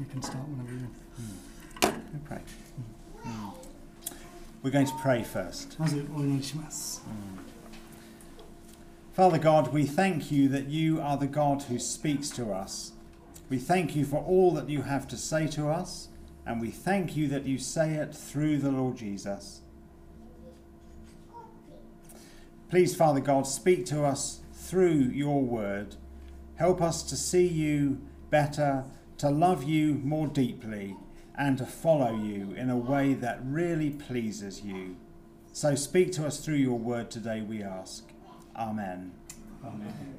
[0.00, 2.40] You can start whenever you're pray.
[3.22, 3.28] Hmm.
[3.28, 3.52] Mm.
[4.62, 5.78] We're going to pray first.
[5.78, 6.98] Mm.
[9.12, 12.92] Father God, we thank you that you are the God who speaks to us.
[13.50, 16.08] We thank you for all that you have to say to us,
[16.46, 19.60] and we thank you that you say it through the Lord Jesus.
[22.70, 25.96] Please, Father God, speak to us through your word.
[26.54, 28.86] Help us to see you better
[29.20, 30.96] to love you more deeply
[31.36, 34.96] and to follow you in a way that really pleases you.
[35.52, 38.08] So speak to us through your word today, we ask.
[38.56, 39.12] Amen.
[39.62, 39.92] Amen.
[39.92, 40.16] Amen.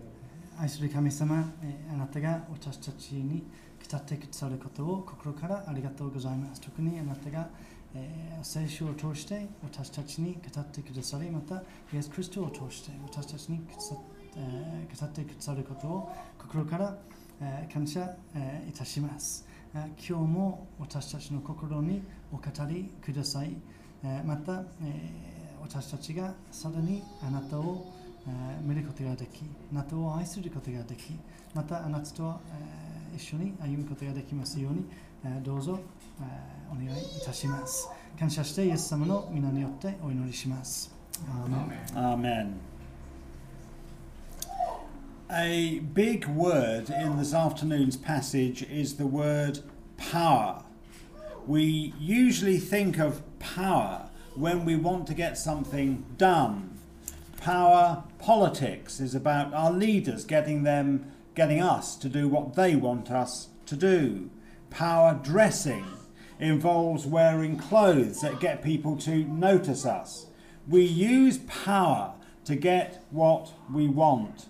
[7.94, 11.64] えー、聖書を通して私たちに語ってくださりまた
[11.94, 13.64] イエス・クリストを通して私たちに語
[15.06, 16.98] ってくださることを心から
[17.74, 18.16] 感謝
[18.70, 23.56] いたします、今日も私たちの心にお語りください。
[24.04, 27.86] えまた、え私たちがさらにあなたを
[28.28, 31.16] え見ることができ、あなたを愛することができ、
[31.56, 32.40] またあなたと、
[33.14, 34.86] え一緒に歩むことができますように、
[35.26, 35.80] えどうぞ、
[36.20, 36.24] え
[36.72, 37.90] お願いいたします。
[38.20, 40.94] 感謝してイエス様の皆によってお祈りします。
[41.96, 42.71] アーメン
[45.34, 49.60] A big word in this afternoon's passage is the word
[49.96, 50.66] power.
[51.48, 56.78] We usually think of power when we want to get something done.
[57.38, 63.10] Power politics is about our leaders getting them getting us to do what they want
[63.10, 64.30] us to do.
[64.70, 65.86] Power dressing
[66.42, 70.26] involves wearing clothes that get people to notice us.
[70.68, 74.48] We use power to get what we want.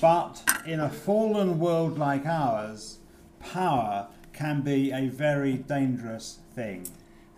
[0.00, 3.00] But in a fallen world like ours,
[3.38, 6.84] power can be a very dangerous thing.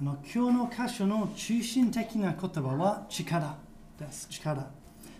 [0.01, 3.57] あの今日の箇所の中心的な言葉は力
[3.98, 4.29] です。
[4.31, 4.64] 力。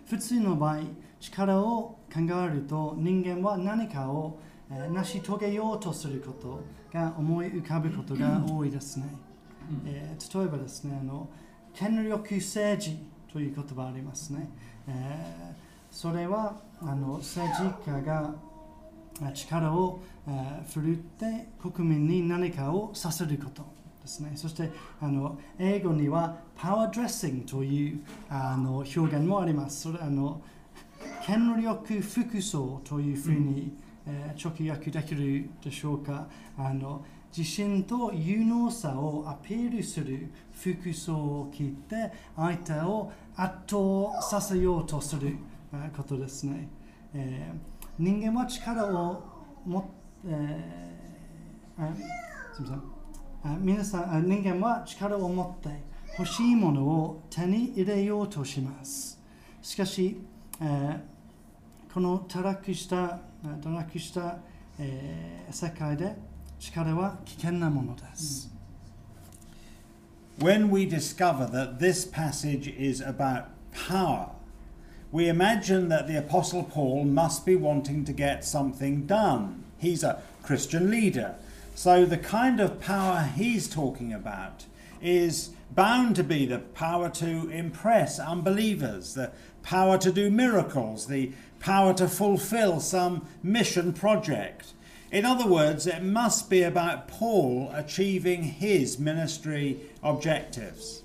[0.09, 0.78] 普通の場合、
[1.19, 4.39] 力を考えると人間は何かを、
[4.71, 6.61] えー成し遂げようとすること
[6.97, 9.06] が思い浮かぶことが多いですね。
[9.84, 11.28] えー例えばですねあの、
[11.75, 12.99] 権力政治
[13.33, 14.49] という言葉ありますね。
[14.87, 18.34] えーそれはあの政治家が
[19.20, 23.62] えー力を、えー振るって国民に何かをさせること
[24.00, 24.32] ですね。
[24.34, 24.70] そして
[25.00, 29.82] あの英語にはパワードレッシングというあの表現もあります。
[29.82, 30.41] それあの
[31.25, 33.72] 権力服装というふうに、
[34.06, 36.26] えー直訳できるでしょうか。
[36.56, 37.04] あの
[37.37, 45.52] 自信と有能さをアピールする服装を着て相手を圧倒させようとするえー
[45.97, 46.69] ことですね。
[47.15, 49.22] えー人間は力を
[49.66, 49.91] も、
[50.27, 51.94] えーあ
[52.55, 52.77] すみま
[53.43, 55.83] せんあ皆さんあ人間は力を持って
[56.19, 59.21] 欲しいものを手に入れようとします。
[59.60, 60.16] しかし、
[60.60, 61.00] えー
[61.93, 64.39] この堕落した堕落した、
[64.78, 66.16] えー世界で
[66.59, 68.50] 力は危険なものです。
[70.39, 73.49] When we discover that this passage is about
[73.89, 74.31] power,
[75.12, 79.62] we imagine that the Apostle Paul must be wanting to get something done.
[79.78, 81.34] He's a Christian leader.
[81.75, 84.65] So the kind of power he's talking about
[85.03, 91.33] is bound to be the power to impress unbelievers, the power to do miracles, the
[91.61, 94.72] power to fulfill some mission project.
[95.11, 101.02] In other words, it must be about Paul achieving his ministry objectives.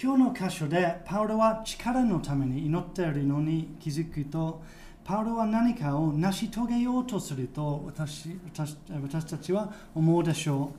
[0.00, 4.62] 今日の箇所でパウロは力のために祈っているのに気づくと
[5.04, 10.72] パウロは何かを成し遂げようとすると私私私たちは思うでしょ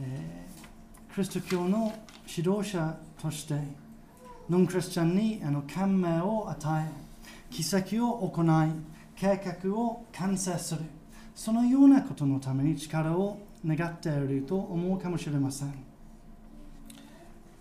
[0.00, 0.44] う、えー
[1.14, 1.92] クリスト教の
[2.26, 3.54] 指導者として
[4.50, 8.72] ノンクリスチャンにあの感銘を与え奇跡を行い
[9.14, 10.80] 計画を完成する。
[11.32, 15.83] そのようなことのために力を願っていると思うかもしれません。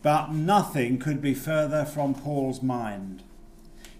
[0.03, 3.23] But nothing could be further from Paul's mind.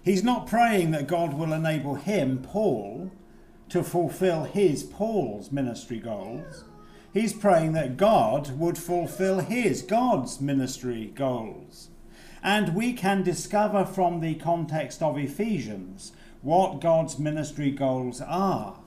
[0.02, 3.10] He's not praying that God will enable him, Paul,
[3.70, 6.64] to fulfill his, Paul's ministry goals.
[7.12, 11.88] He's praying that God would fulfill his, God's ministry goals.
[12.42, 16.12] And we can discover from the context of Ephesians
[16.42, 18.78] what God's ministry goals are.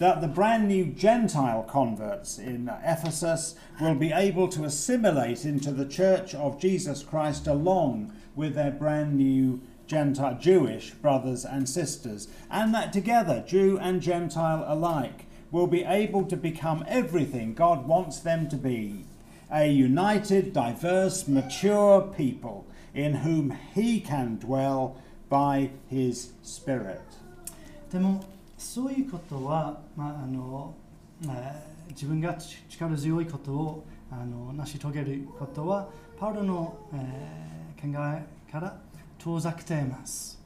[0.00, 5.84] That the brand new Gentile converts in Ephesus will be able to assimilate into the
[5.84, 12.74] church of Jesus Christ along with their brand new Gentile Jewish brothers and sisters, and
[12.74, 18.48] that together, Jew and Gentile alike, will be able to become everything God wants them
[18.48, 19.04] to be
[19.52, 24.96] a united, diverse, mature people in whom He can dwell
[25.28, 27.02] by His Spirit.
[28.60, 30.74] そういうことは、まああの
[31.24, 32.36] え自分が
[32.68, 38.76] 力強いことをあの成し遂げることはパウロの、えー考えから
[39.18, 40.38] 遠ざけています。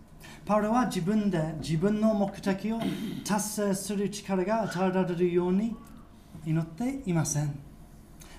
[0.46, 2.78] パウロは自分で自分の目的を
[3.24, 5.74] 達成する力が与えられるように
[6.46, 7.58] 祈っていません。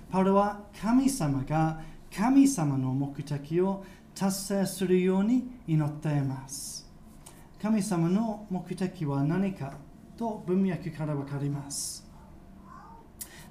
[0.09, 1.81] パウロは神様が
[2.15, 3.83] 神様の目的を
[4.13, 6.74] 達成するように祈っています。
[7.65, 9.73] 神様の目的は何か
[10.15, 12.07] と文脈からわかります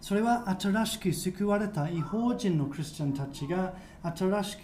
[0.00, 3.74] それは新しく救われた違法人のクリスチャンたちが
[4.04, 4.60] 新しく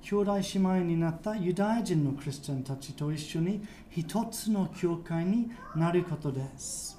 [0.00, 6.98] 兄弟姉妹になったユダヤ人のクリスチャンたちと一緒に一つの教会になることです。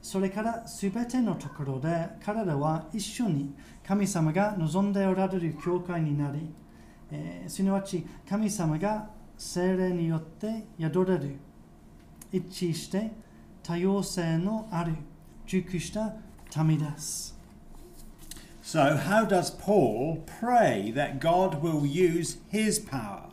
[0.00, 3.54] それからすべてのところで彼らは一緒に
[3.86, 6.54] 神様が望んでおられる教会になり、
[7.10, 11.36] えーすなわち神様が精霊によって宿れる
[12.32, 13.12] 一致して
[13.62, 14.94] 多様性のある
[15.46, 16.14] 熟した
[16.62, 17.36] 民です。
[18.62, 23.24] So, how does Paul pray that God will use his power?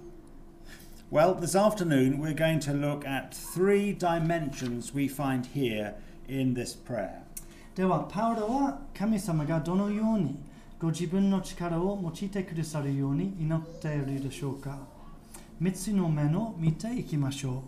[1.12, 5.94] Well, this afternoon we're going to look at three dimensions we find here
[6.28, 7.24] in this prayer.
[7.76, 10.38] では、パウロは神様がどのように
[10.80, 14.80] ご自分の力を用いてくださるように祈っているでしょうか
[15.61, 17.63] 三つの面を見ていきましょ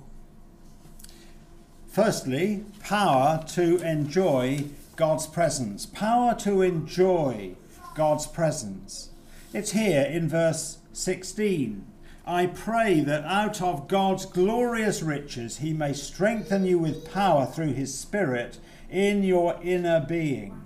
[1.92, 4.66] Firstly, power to enjoy
[4.96, 5.86] God's presence.
[5.86, 7.54] Power to enjoy
[7.94, 9.08] God's presence.
[9.54, 11.86] It's here in verse 16.
[12.26, 17.72] I pray that out of God's glorious riches he may strengthen you with power through
[17.72, 18.58] his Spirit
[18.90, 20.62] in your inner being.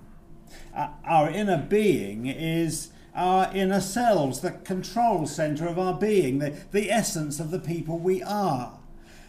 [0.75, 6.55] Uh, Our inner being is our inner selves, the control center of our being, the,
[6.71, 8.79] the essence of the people we are.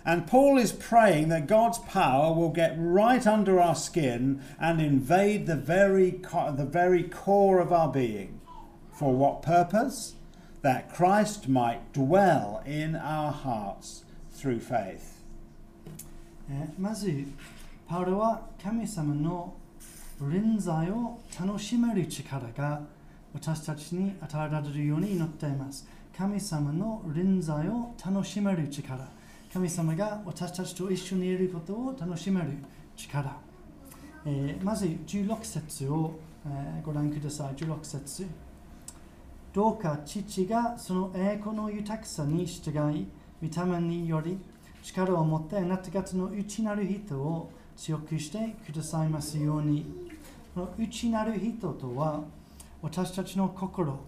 [0.04, 5.46] And Paul is praying that God's power will get right under our skin and invade
[5.46, 8.40] the very, co- the very core of our being.
[8.92, 10.14] For what purpose?
[10.62, 15.22] That Christ might dwell in our hearts through faith.
[15.86, 15.90] う。
[16.50, 17.26] えーまず、
[17.88, 19.54] パウロは神様の
[20.20, 22.82] 臨在を楽しめる力が
[23.39, 25.87] 私たちに与えられるように祈っています。
[26.17, 29.07] 神様の臨在を楽しめる力。
[29.53, 32.47] 神様が私たちと一緒にいることを楽しめる
[32.95, 33.37] 力。
[34.25, 37.53] えーまず16節を、えーご覧ください。
[37.53, 38.25] 16節
[39.53, 43.05] どうか父がその栄光の豊かさに従い、
[43.39, 44.39] 見た目により
[44.81, 49.85] 力を持ってあなた方の内なる人を強くしてくださいますように。
[50.55, 52.23] この内なる人とは
[52.81, 53.99] 私たちの心、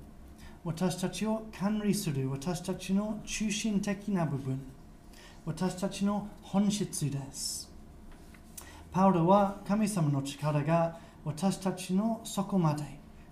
[0.63, 4.61] 私たちを管理する私たちの中心的な部分、
[5.45, 7.71] 私たちの本質です。
[8.91, 12.83] パウロは神様の力が私たちの底まで、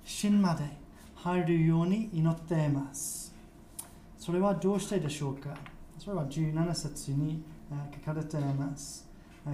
[0.03, 0.63] 芯まで
[1.15, 3.35] 入るように祈っています。
[4.17, 5.55] それはどうしてでしょうか？
[5.99, 7.43] それは17節に
[8.05, 9.07] 書かれています。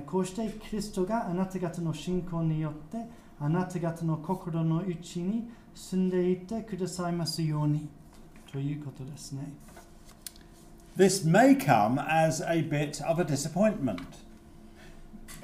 [0.07, 2.97] こうしてキリストがあなた方の信仰によって
[3.39, 7.88] あなた方の心の内に住んでいてくださいますように
[8.52, 9.52] ということですね。
[10.96, 14.00] This may come as a bit of a disappointment.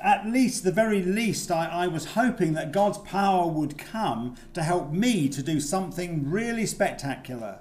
[0.00, 4.62] At least, the very least, I, I was hoping that God's power would come to
[4.62, 7.60] help me to do something really spectacular.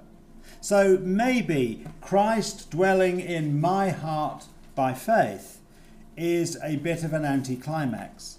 [0.60, 5.60] So maybe Christ dwelling in my heart by faith
[6.16, 8.38] is a bit of an anticlimax.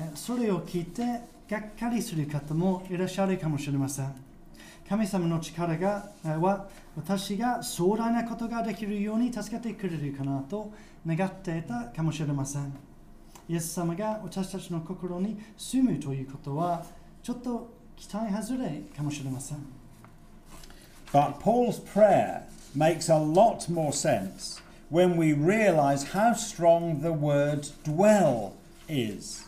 [0.00, 4.13] えーそれを聞いて がっかりする方もいらっしゃるかもしれません。
[4.87, 10.71] 神様の力がは私が壮大なことができるように助けてくれるかなと
[11.07, 12.73] 願っていたかもしれません。
[13.49, 16.85] イエス様が私たちの心に住むということは
[17.21, 19.57] ちょっと期待外れかもしれません。
[21.11, 22.43] But Paul's prayer
[22.75, 28.53] makes a lot more sense when we realize how strong the word dwell
[28.87, 29.42] is.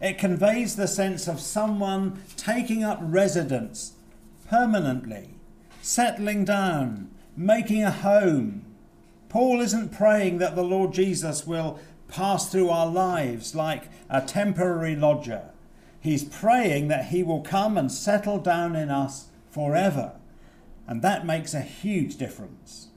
[0.00, 3.92] It conveys the sense of someone taking up residence
[4.48, 5.30] permanently,
[5.82, 8.64] settling down, making a home.
[9.28, 11.78] Paul isn't praying that the Lord Jesus will
[12.08, 15.50] pass through our lives like a temporary lodger.
[16.00, 20.12] He's praying that he will come and settle down in us forever.
[20.86, 22.88] And that makes a huge difference.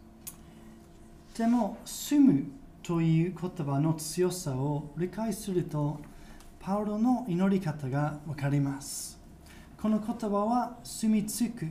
[1.35, 2.51] でも、住む
[2.83, 5.99] という言葉の強さを理解すると、
[6.64, 9.20] パウロの祈り方がわかります。
[9.78, 11.66] この言葉は住み着く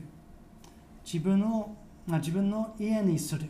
[1.04, 3.46] 自分のまあ自分の家にする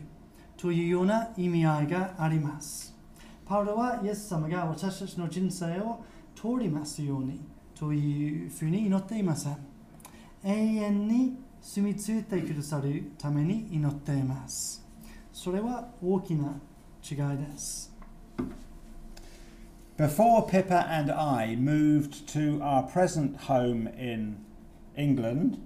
[0.57, 2.97] というような意味合いがあります。
[3.45, 6.03] パウロはイエス様が私たちの人生を
[6.35, 7.39] 通りますように
[7.79, 9.59] というふうに祈っていません。
[10.43, 14.83] 永遠に住み着いてくださるために祈っています。
[15.31, 16.59] それは大きな
[17.03, 17.94] 違いです。
[19.97, 24.45] Before Pippa and I moved to our present home in
[24.97, 25.65] England,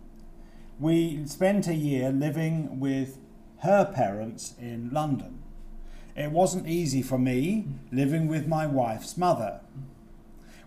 [0.78, 3.16] we spent a year living with
[3.60, 5.38] her parents in London.
[6.14, 9.60] It wasn't easy for me living with my wife's mother.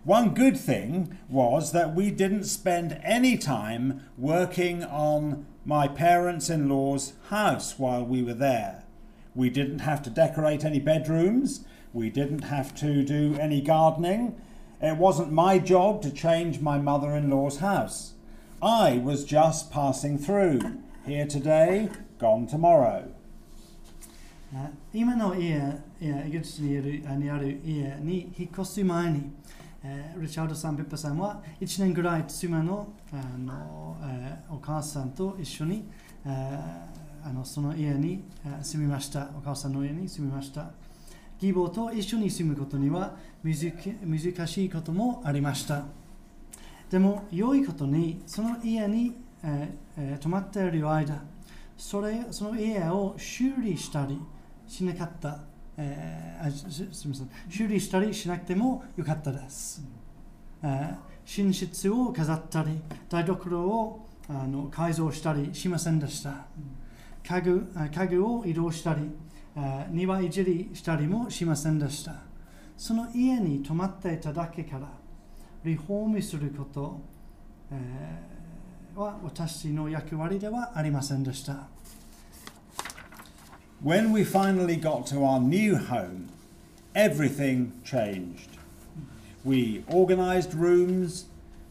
[0.02, 6.68] One good thing was that we didn't spend any time working on my parents in
[6.68, 8.82] law's house while we were there.
[9.36, 14.34] We didn't have to decorate any bedrooms, we didn't have to do any gardening.
[14.80, 18.14] It wasn't my job to change my mother in law's house.
[18.62, 20.60] I was just passing through,
[21.06, 23.12] here today, gone tomorrow.
[24.92, 29.30] 今の家、エギプトにある家に引っ越す前に、
[30.16, 33.96] リチャードさん、ペッパさんは1年ぐらい妻のあの
[34.50, 35.84] お母さんと一緒に
[36.24, 38.24] あのその家に
[38.62, 39.28] 住みました。
[39.36, 40.70] お母さんの家に住みました。
[41.42, 45.84] 義母と一緒に住むことには難しいこともありました。
[46.88, 51.22] でも良いことにその家に、えーえ泊まっている間
[51.76, 54.18] それその家を修理したり
[54.68, 55.40] しなかった、
[55.76, 57.30] えーあすすみません。
[57.50, 59.82] 修理したりしなくてもよかったです、
[60.62, 66.46] えー寝室を飾ったり台所をあの改造したりしませんでした。
[67.24, 69.02] 家具家具を移動したり
[69.90, 72.16] 庭いじりしたりもしませんでした
[72.76, 74.88] その家に泊まっていただけから
[75.64, 77.00] リフォームすること、
[77.70, 78.42] えー
[78.94, 81.68] は私の役割ではありませんでした。
[83.82, 86.28] When we finally got to our new home,
[86.94, 88.50] everything changed.
[89.44, 91.24] We organised rooms,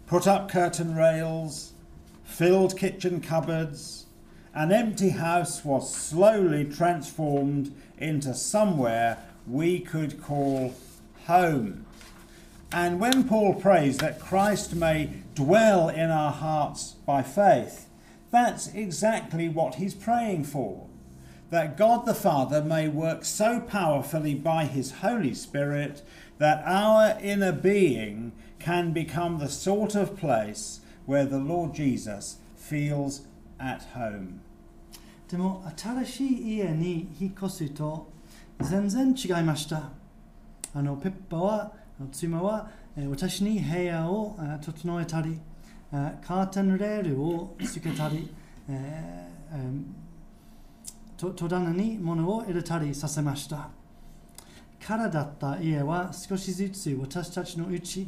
[0.08, 1.74] put up curtain rails,
[2.26, 4.01] filled kitchen cupboards.
[4.54, 9.18] An empty house was slowly transformed into somewhere
[9.48, 10.76] we could call
[11.26, 11.86] home.
[12.74, 17.88] And when Paul prays that Christ may dwell in our hearts by faith,
[18.30, 20.88] that's exactly what he's praying for.
[21.50, 26.02] That God the Father may work so powerfully by his Holy Spirit
[26.38, 33.22] that our inner being can become the sort of place where the Lord Jesus feels
[33.62, 34.40] at home.
[35.30, 38.12] でも新しい家に引っ越すと
[38.60, 39.90] 全然違いました。
[40.74, 41.72] あのペッパは、
[42.12, 42.70] 妻は
[43.10, 45.40] 私に部屋を整えたり、
[45.92, 48.34] カーテンレールをつけたり、
[48.68, 50.02] えーえー
[51.22, 53.70] と戸棚に物を入れたりさせました。
[54.84, 58.08] からだった家は少しずつ私たちのうち、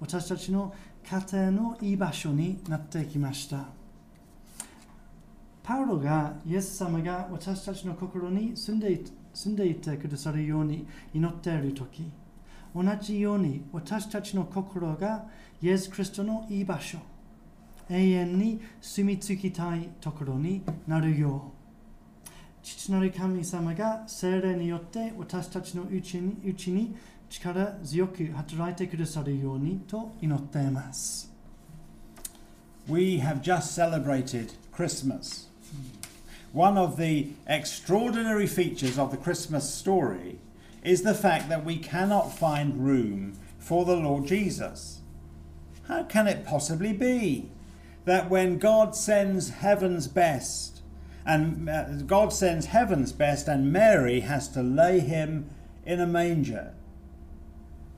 [0.00, 0.74] 私たちの
[1.08, 3.77] 家庭のいい場所になってきました。
[5.88, 9.04] ロがイエス様が私たちの心に住んでい
[9.34, 12.02] 住んでいてくださるように祈っているとき、
[12.74, 15.26] 同じように私たちの心が
[15.62, 16.98] イエス・キリストのいい場所、
[17.88, 22.28] 永遠に住み着きたいところになるよう、
[22.62, 26.96] 父なる神様が聖霊によって私たちのうちにうちに
[27.30, 31.32] 力強く働いてくださるようにと祈っています。
[32.88, 35.47] We have just celebrated Christmas.
[36.52, 40.38] One of the extraordinary features of the Christmas story
[40.82, 45.00] is the fact that we cannot find room for the Lord Jesus.
[45.88, 47.50] How can it possibly be
[48.06, 50.80] that when God sends heaven's best,
[51.26, 55.50] and uh, God sends heaven's best, and Mary has to lay him
[55.84, 56.72] in a manger?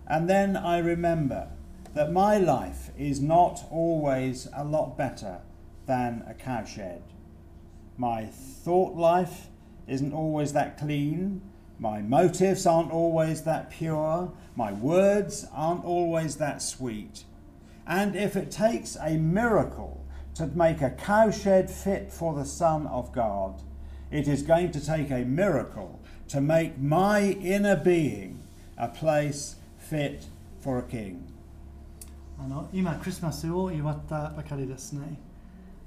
[0.09, 1.49] And then I remember
[1.95, 5.39] that my life is not always a lot better
[5.87, 7.03] than a cowshed.
[8.00, 9.48] My thought life
[9.88, 11.42] isn't always that clean.
[11.80, 14.32] My motives aren't always that pure.
[14.56, 17.24] My words aren't always that sweet.
[17.86, 23.12] And if it takes a miracle to make a cowshed fit for the Son of
[23.12, 23.62] God,
[24.12, 26.00] it is going to take a miracle
[26.30, 28.44] to make my inner being
[28.78, 30.28] a place fit
[30.60, 31.32] for a king.
[32.38, 35.18] あの今クリスマスを祝ったばかりですね。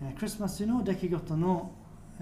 [0.02, 1.70] えークリスマスの出来事の、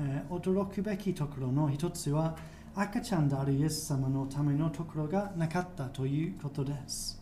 [0.02, 2.36] えー驚くべきところの一つは
[2.76, 7.22] 赤ちゃんであるイエス様のためのところがなかったということです。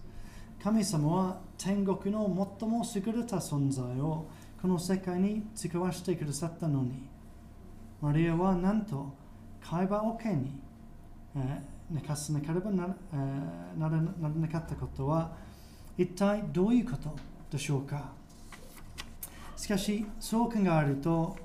[0.61, 2.25] 神様は天国の
[2.59, 4.27] 最も優れた存在を
[4.61, 7.07] この世界に使わせてくださったのに
[8.01, 9.13] マリアはなんと
[9.61, 10.51] 会話をけに、
[11.35, 15.31] えー、寝かせなければな,、えー、ならなかったことは
[15.97, 17.15] 一体どういうこと
[17.49, 18.11] でしょうか
[19.55, 21.37] しかしそう考えると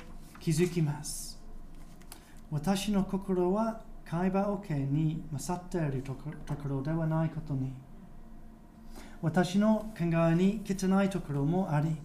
[0.44, 1.40] 気づきます。
[2.50, 7.72] 私の心は会話 OK に勝っているところではないことに。
[9.22, 11.96] 私の考えに汚いところもあり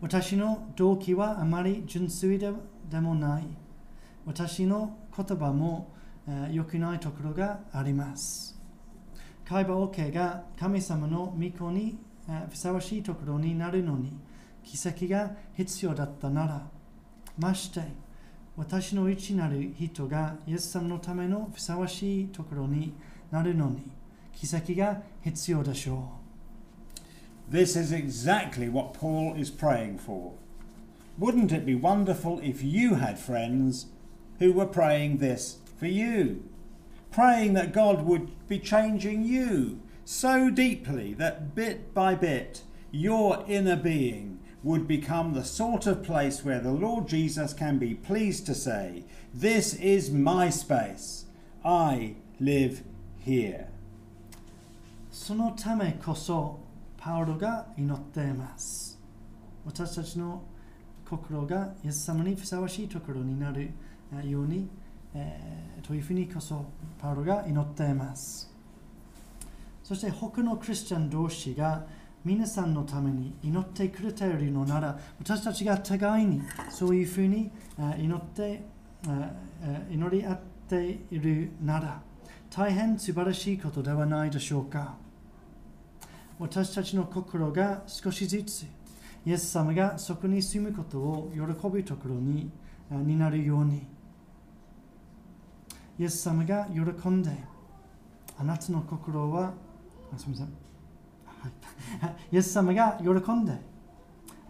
[0.00, 2.52] 私の動機はあまり純粋で
[3.00, 3.48] もない。
[4.26, 5.92] 私の言葉も
[6.52, 8.56] 良くないところがあります。
[9.44, 11.98] 会話 OK が神様の御子に
[12.48, 14.12] ふさわしいところになるのに
[14.62, 16.68] 奇跡が必要だったなら
[17.37, 17.81] まして
[18.55, 22.93] 私の内なる人がイエス様のためのふさわしいところに
[23.29, 23.83] なるのに
[24.33, 26.11] 奇跡が必要でしょ
[27.51, 27.55] う。
[27.55, 30.33] This is exactly what Paul is praying for.
[31.19, 33.87] Wouldn't it be wonderful if you had friends
[34.39, 36.43] who were praying this for you?
[37.11, 42.61] Praying that God would be changing you so deeply that bit by bit
[42.91, 44.30] your inner being
[44.63, 49.03] would become the sort of place where the Lord Jesus can be pleased to say,
[49.33, 51.25] This is my space.
[51.63, 52.83] I live
[53.25, 53.67] here.
[55.11, 56.59] そのためこそ
[56.97, 58.99] パウロが祈っています。
[59.65, 60.43] 私たちの
[61.09, 63.71] 心がイエス様にふさわしいところになる
[64.25, 64.69] ように、
[65.13, 66.65] えー、というふうにこそ
[66.99, 68.53] パウロが祈っています。
[69.83, 71.85] そして他のクリスチャン同士が
[72.24, 77.50] 皆さんのために祈ってくれているのなら私たちが互いにそういうふうに
[77.98, 78.62] 祈って
[79.90, 82.00] 祈り合っているなら
[82.48, 84.94] 大変素晴らしいことではないでしょうか。
[86.38, 88.66] 私たちの心が少しずつ
[89.24, 92.50] イエス様がそこに住むことを喜ぶところに
[92.90, 93.86] になるように
[95.98, 97.30] イエス様が喜んで
[98.38, 99.54] あなたの心は
[100.16, 100.61] すみません。
[102.31, 103.53] イエス様が喜んで、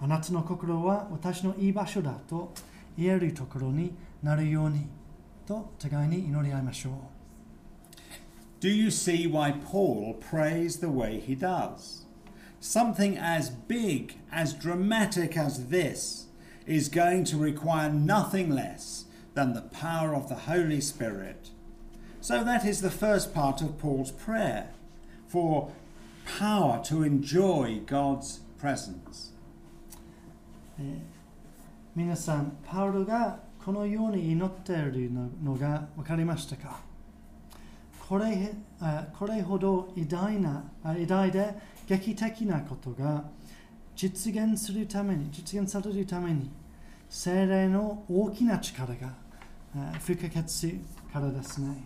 [0.01, 2.53] あなたの心は私のいい場所だと
[2.97, 4.87] 言えるところになるように
[5.45, 6.93] と互いに祈り合いましょう。
[8.59, 12.05] Do you see why Paul prays the way he does?
[12.59, 16.27] Something as big, as dramatic as this
[16.65, 21.51] is going to require nothing less than the power of the Holy Spirit.
[22.19, 24.71] So that is the first part of Paul's prayer
[25.27, 25.71] for
[26.38, 29.32] power to enjoy God's presence.
[31.94, 35.10] 皆さん、パウロがこのように祈っている
[35.42, 36.80] のが分かりましたか？
[38.08, 38.54] これ
[39.18, 41.54] これほど偉大な偉大で
[41.86, 43.24] 劇的なことが
[43.94, 46.50] 実現するために、実現されるために、
[47.08, 49.12] 精霊の大きな力が
[50.00, 50.80] 不可欠
[51.12, 51.84] からですね。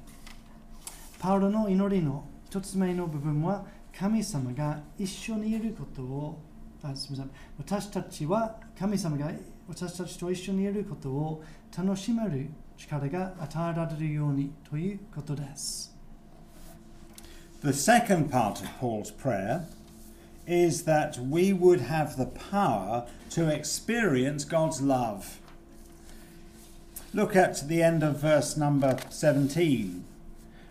[1.19, 3.67] パウロの祈りの一つ目の部分は
[3.98, 6.40] 神様が一緒にいることを
[6.84, 9.32] あすみません私たちは神様が
[9.68, 11.44] 私たちと一緒にいることを
[11.78, 15.96] 楽しめる力が与えられるようにということです。
[17.64, 19.68] The second part of Paul's prayer
[20.48, 25.40] is that we would have the power to experience God's love.
[27.14, 30.04] Look at the end of verse number 17.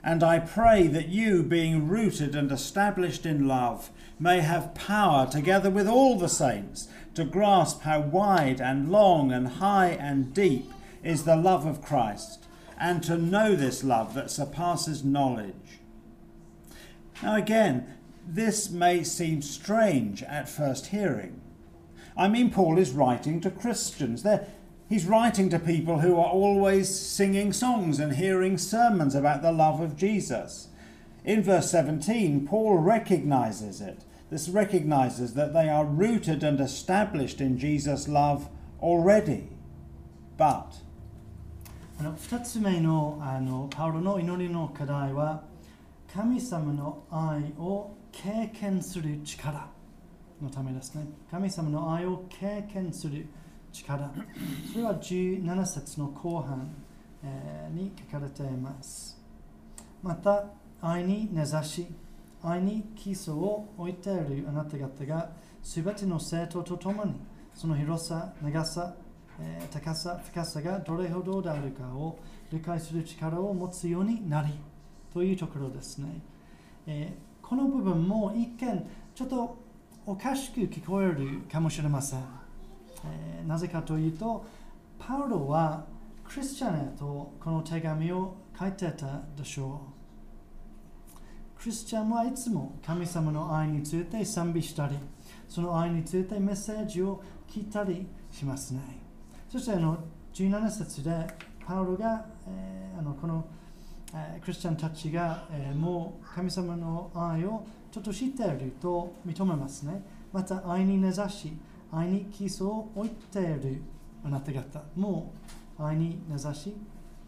[0.05, 3.89] And I pray that you, being rooted and established in love,
[4.19, 9.47] may have power, together with all the saints, to grasp how wide and long and
[9.47, 10.71] high and deep
[11.03, 12.45] is the love of Christ,
[12.79, 15.79] and to know this love that surpasses knowledge.
[17.23, 17.95] Now, again,
[18.27, 21.41] this may seem strange at first hearing.
[22.15, 24.21] I mean, Paul is writing to Christians.
[24.21, 24.47] They're,
[24.90, 29.80] He's writing to people who are always singing songs and hearing sermons about the love
[29.80, 30.66] of Jesus.
[31.24, 34.02] In verse 17, Paul recognizes it.
[34.30, 38.48] This recognizes that they are rooted and established in Jesus' love
[38.80, 39.48] already.
[40.36, 40.82] But
[42.00, 45.44] あの2つ目のあのパウロの祈りの課題は
[46.12, 49.68] 神様の愛を経験する力
[50.42, 51.04] のためですね。
[51.30, 53.40] 神様の愛を経験する力。
[53.83, 54.11] 力。
[54.71, 56.69] それは17節の後半、
[57.73, 59.19] に書かれています。
[60.03, 60.45] また
[60.81, 61.87] 愛に根ざし
[62.43, 65.31] 愛に基礎を置いているあなた方が
[65.63, 67.13] すべての生徒とともに
[67.55, 68.93] その広さ、長さ、
[69.71, 72.19] 高さ、深さがどれほどであるかを
[72.51, 74.53] 理解する力を持つようになり
[75.11, 76.21] というところですね、
[76.85, 79.57] え、この部分も一見ちょっと
[80.05, 82.19] おかしく聞こえるかもしれません、
[83.03, 84.45] えーなぜかというと
[84.97, 85.85] パウロは
[86.27, 89.95] クリスチャンへとこの手紙を書いてたでしょう。
[91.59, 94.97] クリスチャンはいつも神様の愛について賛美したり
[95.47, 98.81] その愛についてメッセージを聞いたりしますね。
[99.49, 99.97] そしてあの
[100.33, 101.27] 17節で
[101.65, 103.45] パウロが、えーあのこの、
[104.13, 110.03] えクリスチャンたちが、えーもう神様の愛をちょっと知っていると認めますね。
[110.31, 111.53] また愛に根ざし
[111.92, 113.82] 愛に基礎を置いている
[114.24, 115.32] あなた方も
[115.78, 116.74] う愛に根ざし、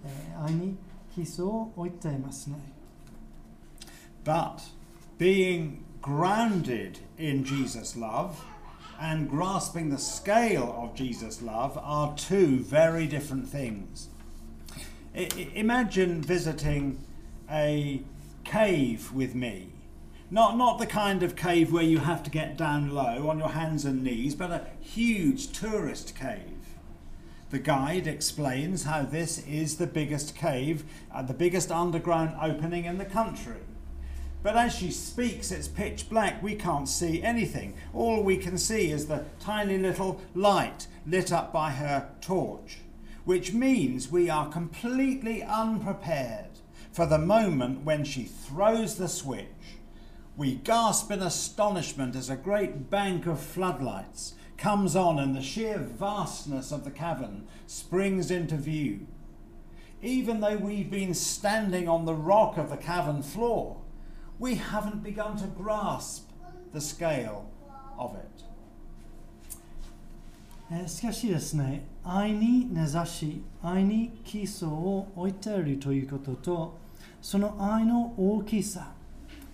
[0.04, 0.76] えー愛に
[1.14, 2.56] 基礎を置いていますね
[4.24, 4.62] But
[5.18, 8.36] being grounded in Jesus' love
[9.00, 14.08] and grasping the scale of Jesus' love are two very different things.
[15.14, 16.98] I- I- imagine visiting
[17.50, 18.02] a
[18.44, 19.72] cave with me.
[20.29, 23.49] not, not the kind of cave where you have to get down low on your
[23.49, 26.75] hands and knees, but a huge tourist cave.
[27.49, 32.97] The guide explains how this is the biggest cave, uh, the biggest underground opening in
[32.97, 33.61] the country.
[34.43, 36.43] But as she speaks, it's pitch black.
[36.43, 37.75] We can't see anything.
[37.93, 42.79] All we can see is the tiny little light lit up by her torch,
[43.23, 46.59] which means we are completely unprepared
[46.91, 49.76] for the moment when she throws the switch.
[50.36, 55.76] We gasp in astonishment as a great bank of floodlights comes on and the sheer
[55.78, 59.06] vastness of the cavern springs into view.
[60.00, 63.76] Even though we've been standing on the rock of the cavern floor,
[64.38, 66.30] we haven't begun to grasp
[66.72, 67.50] the scale
[67.98, 68.44] of it.
[70.70, 76.78] えーしかしですね愛に根ざし愛に基礎を置いているということと
[77.20, 78.92] その愛の大きさ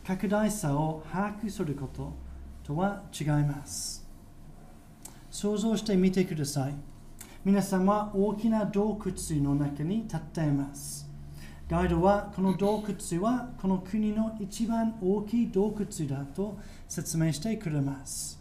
[0.05, 2.13] 拡大さを把握すること
[2.63, 4.05] とは違います。
[5.31, 6.75] 想像してみてください。
[7.45, 11.09] 皆さんは大きな洞窟の中に立っています。
[11.69, 18.39] ガイドはこの洞窟はこの国の一番大きい洞窟だと説明してくれます。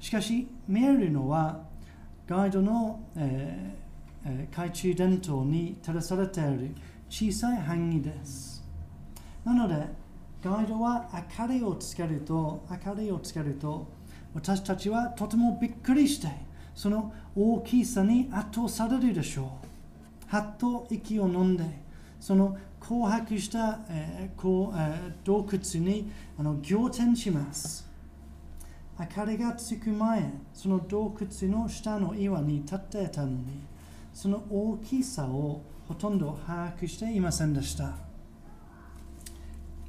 [0.00, 1.60] しかし見えるのは
[2.26, 3.88] ガイドの、えー
[4.50, 6.74] 懐中電灯に照らされている
[7.08, 8.62] 小さい範囲です。
[9.44, 9.86] なので
[10.42, 13.88] ガイドは明かりをつけると明かりをつけると
[14.34, 16.28] 私たちはとてもびっくりして
[16.74, 19.46] その大きさに圧倒されるでしょう。
[20.28, 21.64] はっと息を飲んで
[22.20, 27.88] その紅白した、えーこうえー洞窟にあの仰天します。
[29.00, 33.44] 明かりがつく前その洞窟の下の岩に立っていたのに
[34.12, 38.07] その大きさをほとんど把握していませんでした。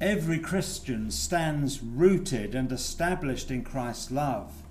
[0.01, 4.63] Every Christian stands rooted and established in Christ's love.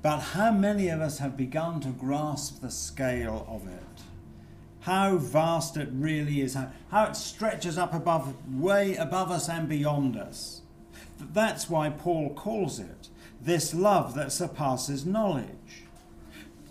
[0.00, 4.02] But how many of us have begun to grasp the scale of it?
[4.80, 6.56] How vast it really is,
[6.90, 10.62] how, it stretches up above, way above us and beyond us.
[11.18, 13.08] That's why Paul calls it
[13.42, 15.84] this love that surpasses knowledge.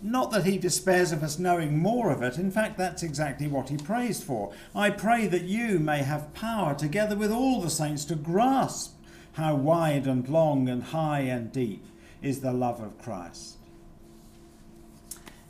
[0.01, 3.69] Not that he despairs of us knowing more of it, in fact, that's exactly what
[3.69, 4.53] he prays for.
[4.75, 8.93] I pray that you may have power, together with all the saints, to grasp
[9.33, 11.83] how wide and long and high and deep
[12.21, 13.57] is the love of Christ.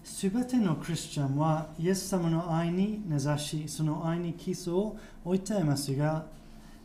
[0.03, 6.25] すべてのクリスチャンはイエス様の愛に根ざし、その愛に基礎を置いていますが、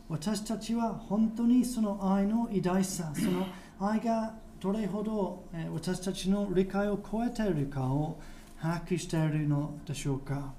[0.09, 3.47] 私たちは本当にその愛の偉大さ、その
[3.79, 8.18] 愛が どれほど私たちの理解を超えているかを
[8.60, 10.52] 把握しているのでしょうか。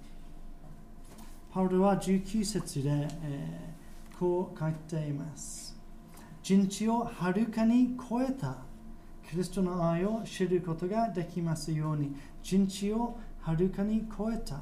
[1.51, 3.73] パウロは19節で、え
[4.19, 5.75] こう書いています。
[6.43, 8.57] 人知をはるかに超えた
[9.29, 14.61] キリストの愛を知ることができますように人知をはるかに超えた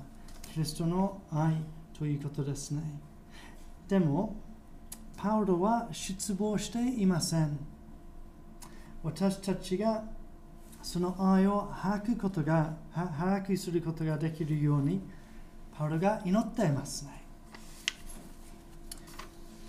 [0.51, 1.57] キリストの愛
[1.97, 2.81] ということですね
[3.87, 4.35] でも
[5.15, 7.59] パウロは失望していません
[9.04, 10.04] 私たちが
[10.82, 15.00] その愛を把握ことがは把握することができるように
[15.76, 17.20] パウロが祈っていますね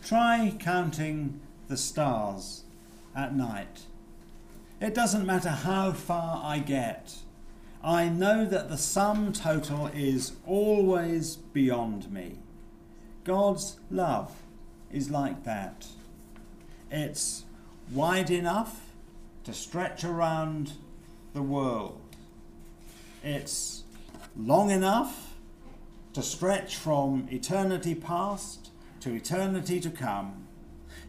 [0.04, 2.64] Try counting the stars
[3.16, 3.86] at night.
[4.82, 7.20] It doesn't matter how far I get.
[7.82, 12.40] I know that the sum total is always beyond me.
[13.24, 14.34] God's love
[14.92, 15.88] is like that.
[16.90, 17.46] It's
[17.94, 18.85] wide enough
[19.47, 20.73] to stretch around
[21.33, 22.01] the world.
[23.23, 23.85] It's
[24.37, 25.37] long enough
[26.15, 30.49] to stretch from eternity past to eternity to come.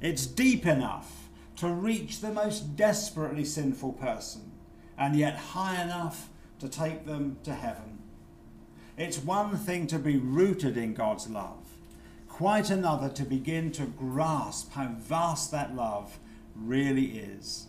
[0.02, 4.52] It's deep enough to reach the most desperately sinful person
[5.00, 7.98] and yet high enough to take them to heaven.
[8.98, 11.66] It's one thing to be rooted in God's love,
[12.30, 16.20] quite another to begin to grasp how vast that love
[16.56, 17.66] really is.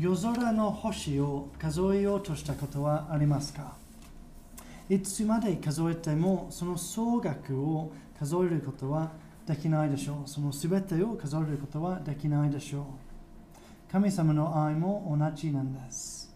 [0.00, 3.76] 夜空の星を数えようとしたことはありますか？
[4.88, 9.12] いつまで数えてもその総額を数えることは
[9.46, 10.28] できないでしょう。
[10.28, 12.84] そのすべてを数えることはできないでしょう。
[13.92, 16.34] 神様の愛も同じなんです。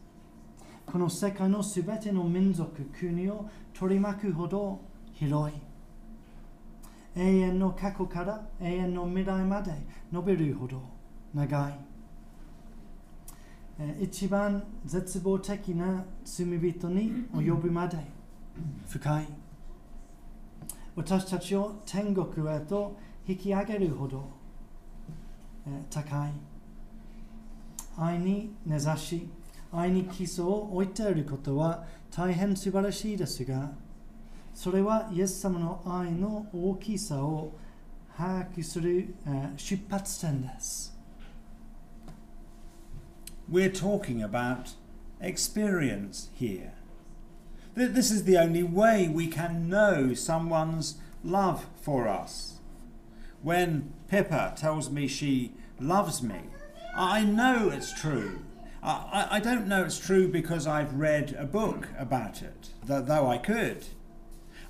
[0.85, 4.81] この世界のすべての民族、国を取り巻くほど
[5.15, 5.57] 広い。
[7.17, 9.73] 永遠の過去から永遠の未来まで
[10.13, 10.83] 伸びるほど
[11.33, 11.86] 長い。
[13.79, 17.99] えー一番絶望的な罪人に及ぶまで。
[18.89, 19.29] 深い。
[20.95, 24.31] 私たちを天国へと引き上げるほど、
[25.67, 26.33] えー高い。
[27.99, 29.29] 愛に根ざし
[29.73, 33.71] 愛に基礎を置いていることは大変素晴らしいですが
[34.55, 37.53] それはイエス様の愛の大きさを
[38.17, 40.96] 把握する、えー出発点です。
[43.49, 44.71] We're talking about
[45.21, 46.73] experience here.
[47.77, 52.55] Th- This is the only way we can know someone's love for us.
[53.43, 56.41] When Pippa tells me she loves me,
[56.97, 58.41] I know it's true.
[58.83, 58.91] I,
[59.31, 63.39] I- I don't know it's true because I've read a book about it, though I
[63.39, 63.85] could.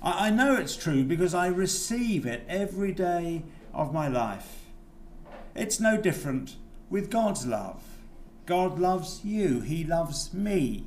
[0.01, 4.65] I, I know it's true because I receive it every day of my life.
[5.55, 6.55] It's no different
[6.89, 7.81] with God's love.
[8.46, 10.86] God loves you, He loves me.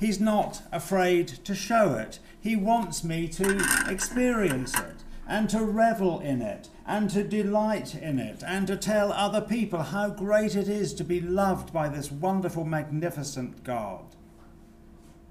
[0.00, 2.18] He's not afraid to show it.
[2.40, 8.18] He wants me to experience it and to revel in it and to delight in
[8.18, 12.10] it and to tell other people how great it is to be loved by this
[12.10, 14.04] wonderful, magnificent God.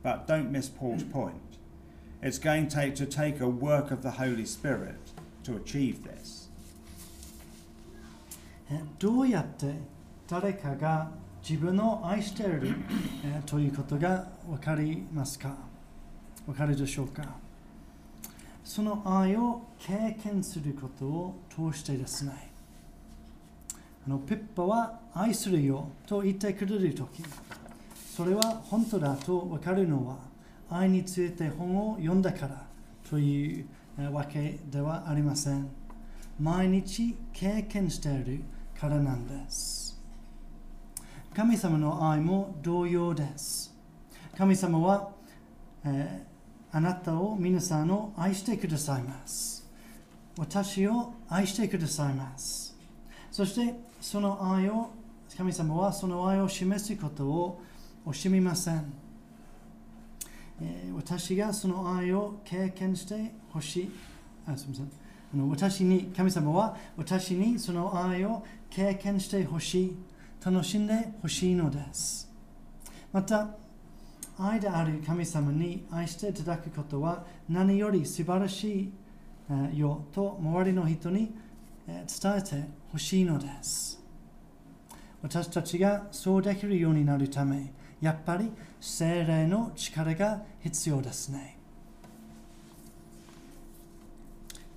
[0.03, 1.57] But don't miss Paul's point.
[2.21, 4.99] It's going to take, to take a work of the Holy Spirit
[5.43, 6.49] to achieve this.
[8.69, 9.73] えどうやって
[10.27, 11.09] 誰かが
[11.48, 12.76] 自分を愛している、
[13.24, 15.54] えということが分かりますか？
[16.46, 17.24] 分かるでしょうか？
[18.64, 21.34] その愛を経験することを
[21.72, 22.52] 通してですね。
[24.06, 27.22] あのピッパは愛するよと言ってくれるとき
[28.16, 30.16] それは本当だと分かるのは
[30.70, 32.66] 愛について本を読んだから
[33.08, 33.66] という
[34.12, 35.68] わけではありません。
[36.40, 38.42] 毎日経験している
[38.78, 39.81] からなんです。
[41.34, 43.74] 神様の愛も同様です。
[44.36, 45.10] 神様は、
[45.84, 46.32] えー
[46.74, 49.68] あなたを皆さんを愛してくださいます。
[50.38, 52.74] 私を愛してくださいます。
[53.30, 54.88] そしてその愛を
[55.36, 57.60] 神様はその愛を示すことを
[58.06, 58.90] 惜しみません、
[60.62, 63.90] えー私がその愛を経験してほしい。
[64.46, 64.90] あすみません。
[65.34, 69.96] あの私に神様は私にその愛を経験してほしい。
[70.44, 72.30] 楽しんでほしいのです。
[73.12, 73.54] また
[74.38, 78.90] 愛である神様に愛していただくことは何より素晴らし
[79.74, 81.34] いよと周りの人に
[81.86, 84.02] えー伝えてほしいのです。
[85.22, 88.50] 私たちがそうできるようになるためやっぱり
[88.80, 91.58] 精霊の力が必要ですね。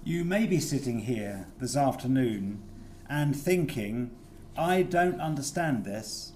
[0.03, 2.57] You may be sitting here this afternoon
[3.09, 4.09] and thinking,
[4.57, 6.33] I don't understand this.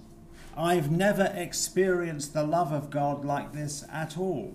[0.56, 4.54] I've never experienced the love of God like this at all.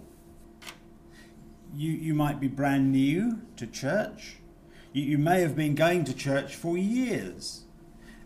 [1.74, 4.38] You, you might be brand new to church.
[4.94, 7.64] You, you may have been going to church for years.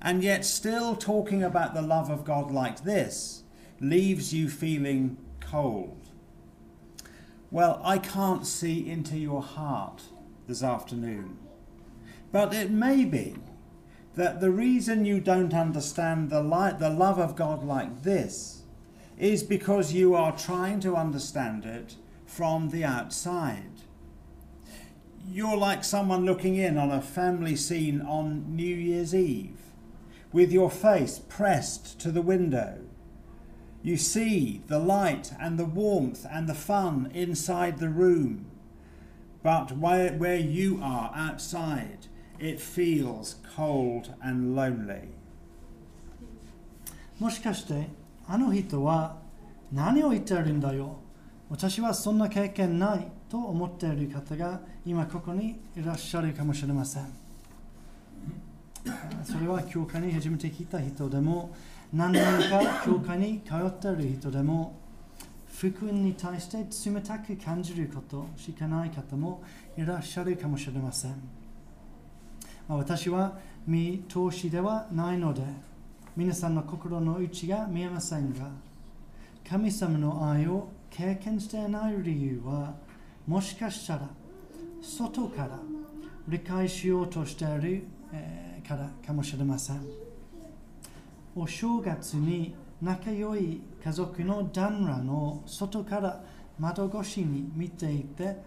[0.01, 3.43] And yet, still talking about the love of God like this
[3.79, 6.09] leaves you feeling cold.
[7.51, 10.03] Well, I can't see into your heart
[10.47, 11.37] this afternoon.
[12.31, 13.35] But it may be
[14.19, 18.63] that the reason you don't understand the, li- the love of God like this
[19.17, 23.83] is because you are trying to understand it from the outside.
[25.31, 29.55] You're like someone looking in on a family scene on New Year's Eve,
[30.33, 32.79] with your face pressed to the window.
[33.81, 38.47] You see the light and the warmth and the fun inside the room.
[39.43, 42.08] But where, where you are outside,
[42.39, 45.09] it feels cold and lonely.
[47.19, 47.89] もしかして
[48.27, 49.17] あの人は
[49.71, 50.97] 何を言っているんだよ。
[51.49, 57.29] 私はそんな経験ないと思っている方が今ここにいらっしゃるかもしれません。
[59.23, 61.53] それは教会に初めて来た人でも
[61.93, 64.77] 何年か教会に通っている人でも
[65.53, 69.43] 福音に対して冷たく感じることしかない方も
[69.77, 71.19] いらっしゃるかもしれません、まあ、
[72.69, 75.41] 私は見通しではないので
[76.15, 78.51] 皆さんの心の内が見えませんが
[79.47, 82.75] 神様の愛を経験していない理由は
[83.25, 84.01] もしかしたら
[84.81, 85.59] 外から
[86.27, 87.83] 理解しようとしている、
[88.67, 89.83] からかもしれません。
[91.35, 96.23] お正月に仲良い家族の旦那の外から
[96.59, 98.37] 窓越しに見ていて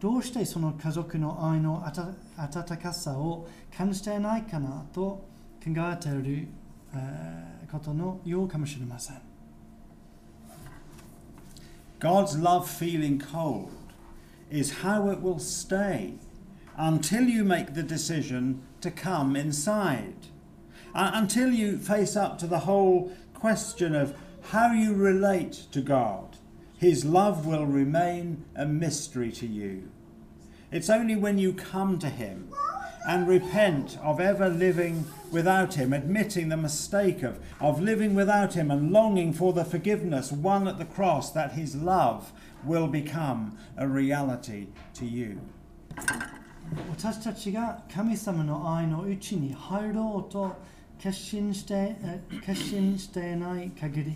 [0.00, 5.01] どうしてその家族の愛の温かさを 感じていないかなと
[5.63, 6.47] 考えている、
[6.93, 9.21] えー、ことのようかもしれません。
[11.99, 13.71] God's love feeling cold
[14.51, 16.13] is how it will stay
[16.77, 20.27] until you make the decision to come inside.
[20.93, 24.13] Uh, until you face up to the whole question of
[24.51, 26.37] how you relate to God,
[26.77, 29.89] His love will remain a mystery to you.
[30.71, 32.53] It's only when you come to Him
[33.07, 38.71] and repent of ever living without Him, admitting the mistake of, of living without Him
[38.71, 42.31] and longing for the forgiveness won at the cross, that His love
[42.63, 45.39] will become a reality to you.
[46.89, 50.55] 私たちが神様の愛のうちに入ろうと
[50.97, 51.95] 決心して
[52.43, 54.15] 決心していない限り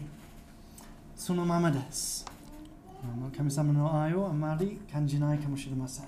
[1.16, 2.26] そのままです
[3.36, 6.06] 神様の愛をあまり感じないかもしれません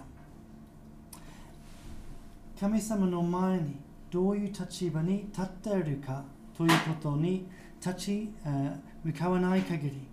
[2.59, 3.77] 神様の前に
[4.11, 6.25] どういう立場に立っているか
[6.57, 7.47] ということに
[7.85, 8.31] 立ち、
[9.05, 10.09] 向かわない限り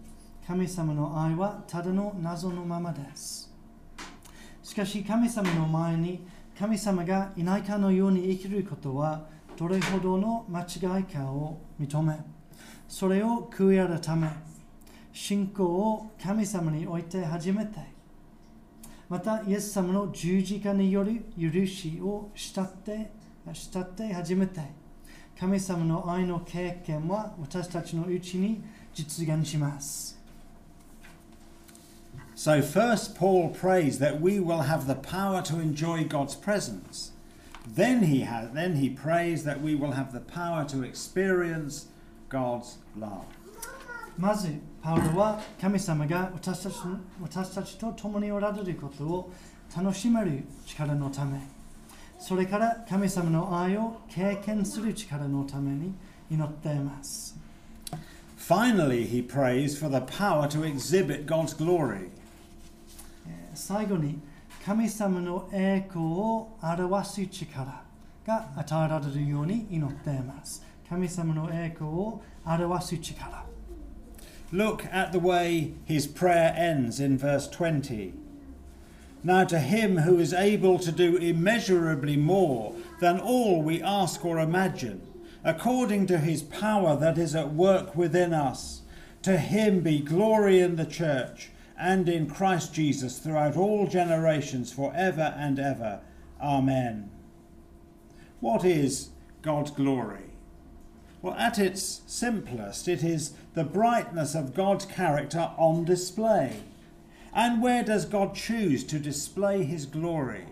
[0.45, 3.53] 神様の愛はただの謎のままです。
[4.61, 6.25] しかし神様の前に
[6.57, 9.25] 神様がいないかのように生きることは
[9.57, 12.17] どれほどの間違いかを認め
[12.87, 14.29] それを悔い改め
[15.11, 17.92] 信仰を神様において初めて
[19.08, 23.10] またイエス様の十字架による許しを慕って
[23.46, 24.60] 慕って初めて
[25.38, 30.18] 神様の愛の経験は私たちのうちに実現します。
[32.34, 37.10] So, first, Paul prays that we will have the power to enjoy God's presence.
[37.66, 41.86] Then he, has, then he prays that we will have the power to experience
[42.28, 43.24] God's love.
[44.16, 46.75] まず、 パウロは神様が私たち
[47.21, 49.31] 私たちと共におられることを
[49.73, 51.39] 楽しめる力のため、
[52.19, 55.93] それから神様の愛を経験する力のために
[56.29, 57.33] 祈っています。
[58.37, 62.09] Finally, he prays for the power to exhibit God's glory.
[63.53, 64.19] 最後に
[64.65, 67.83] 神様の栄光を表す力
[68.27, 70.61] が与えられるように祈っています。
[70.89, 73.52] 神様の栄光を表す力。
[74.53, 78.13] Look at the way his prayer ends in verse 20.
[79.23, 84.37] Now, to him who is able to do immeasurably more than all we ask or
[84.37, 85.01] imagine,
[85.43, 88.83] according to his power that is at work within us,
[89.23, 95.33] to him be glory in the church and in Christ Jesus throughout all generations, forever
[95.35, 96.01] and ever.
[96.39, 97.09] Amen.
[98.39, 99.09] What is
[99.41, 100.32] God's glory?
[101.22, 106.62] Well, at its simplest, it is the brightness of God's character on display.
[107.34, 110.46] And where does God choose to display his glory?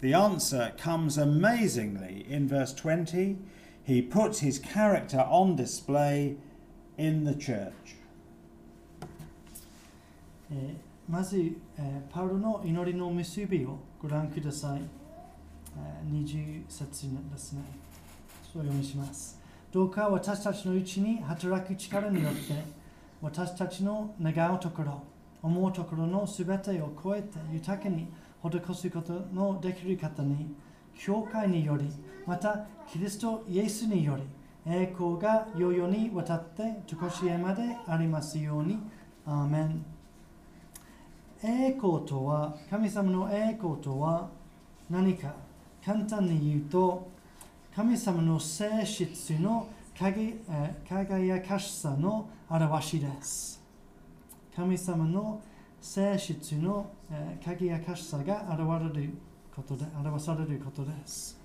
[0.00, 3.36] The answer comes amazingly in verse 20.
[3.84, 6.36] He puts his character on display
[6.96, 7.96] in the church.
[10.52, 14.82] えー、まず、えー、パウロの祈りの結びをご覧ください。
[15.76, 17.62] えー、20節ですね。
[18.52, 19.38] そう読みします。
[19.75, 22.63] どうか私たちのうちに働く力によって
[23.21, 25.03] 私たちの願うところ、
[25.43, 28.07] 思うところのすべてを超えて豊かに
[28.41, 30.55] 施すことのできる方に、
[30.97, 31.91] 教会により、
[32.25, 34.23] またキリストイエスにより、
[34.65, 38.79] 栄光が世々にわたって常しえまでありますように。
[39.25, 39.85] アーメン。
[41.43, 44.29] 栄光とは、神様の栄光とは
[44.89, 45.33] 何か
[45.83, 47.14] 簡単に言うと、
[47.75, 49.67] 神様の性質の
[49.99, 53.61] 輝かしさの表しです。
[54.55, 55.41] 神様の
[55.81, 56.89] 性質の
[57.43, 59.09] 輝かしさが現れる
[59.53, 61.37] ことで表されることです。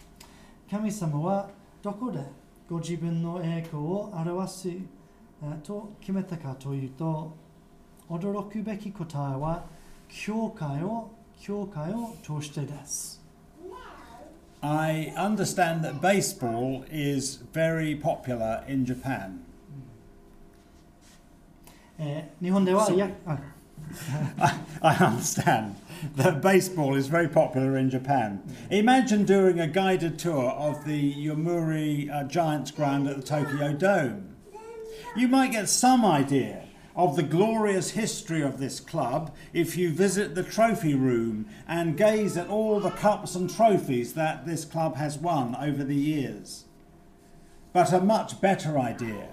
[0.70, 1.50] 神様は
[1.82, 2.20] どこで
[2.68, 4.68] ご自分の栄光を表す
[5.64, 7.34] と決めたかというと、
[8.08, 9.64] 驚くべき答えは
[10.08, 11.10] 教会を
[11.40, 13.19] 教会を通してです。
[14.62, 19.44] I understand that baseball is very popular in Japan.
[21.98, 22.22] Eh,
[23.26, 23.38] I,
[24.82, 25.76] I understand
[26.16, 28.42] that baseball is very popular in Japan.
[28.70, 34.36] Imagine doing a guided tour of the Yomuri uh, Giants ground at the Tokyo Dome.
[35.16, 40.34] You might get some idea of the glorious history of this club if you visit
[40.34, 45.18] the trophy room and gaze at all the cups and trophies that this club has
[45.18, 46.64] won over the years.
[47.72, 49.28] But a much better idea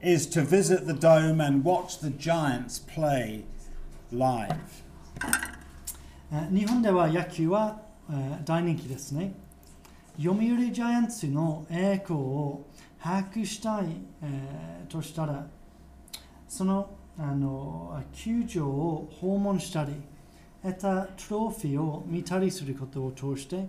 [0.00, 3.44] is to visit the dome and watch the Giants play
[4.12, 4.82] live.
[6.50, 7.80] 日本では野球は
[8.44, 9.32] 大人気ですね。
[10.16, 12.66] 読売ジャイアンツの栄光を
[13.02, 13.86] 把握したい
[14.88, 15.46] としたら
[16.54, 16.88] その
[17.18, 19.92] あの球場を訪問したり、
[20.62, 23.68] 得たトロフィーを見たりすることを通して、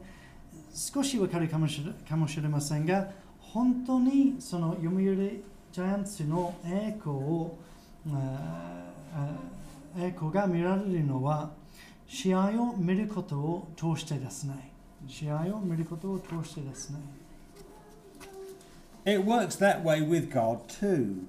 [0.71, 3.09] 少しわかるかもしれかもしれませんが、
[3.39, 5.01] 本当にその読売
[5.71, 7.57] ジャイアンツの栄光を、
[8.07, 8.13] えー
[9.97, 11.51] えー栄光が見られるのは、
[12.07, 14.73] 試合を見ることを通してですね。
[15.07, 16.99] 試合を見ることを通してですね。
[19.05, 21.27] It works that way with God too.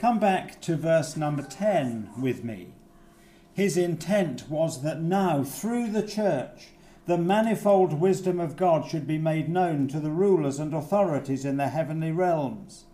[0.00, 2.68] Come back to verse number 10 with me.
[3.52, 6.68] His intent was that now, through the church,
[7.04, 11.58] the manifold wisdom of God should be made known to the rulers and authorities in
[11.58, 12.86] the heavenly realms.